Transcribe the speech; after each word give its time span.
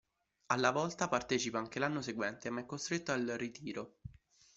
Alla 0.47 0.71
Volta 0.71 1.07
partecipa 1.07 1.59
anche 1.59 1.77
l'anno 1.77 2.01
seguente, 2.01 2.49
ma 2.49 2.61
è 2.61 2.65
costretto 2.65 3.11
al 3.11 3.23
ritiro. 3.37 3.97